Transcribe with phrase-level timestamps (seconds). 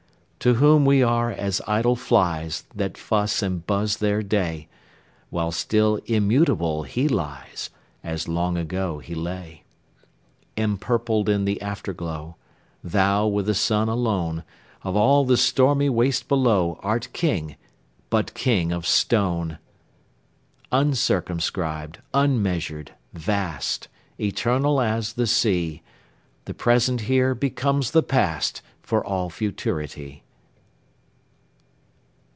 [0.41, 4.69] To whom we are as idle flies, That fuss and buzz their day;
[5.29, 7.69] While still immutable he lies,
[8.03, 9.65] As long ago he lay.
[10.57, 12.37] Empurpled in the Afterglow,
[12.83, 14.43] Thou, with the Sun alone,
[14.81, 17.55] Of all the stormy waste below, Art King,
[18.09, 19.59] but king of stone!
[20.71, 23.89] Uncircumscribed, unmeasured, vast,
[24.19, 25.83] Eternal as the Sea,
[26.45, 30.23] The present here becomes the past, For all futurity.